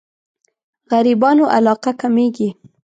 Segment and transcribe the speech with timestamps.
[0.91, 2.49] غريبانو علاقه کمېږي.